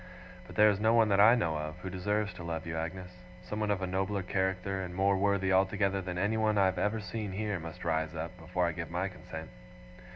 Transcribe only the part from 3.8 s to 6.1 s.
a nobler character, and more worthy altogether